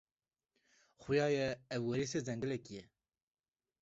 Xuya 1.01 1.25
ye, 1.35 1.45
ev 1.75 1.81
werîsê 1.89 2.19
zengilekî 2.27 2.71
ye. 2.79 2.83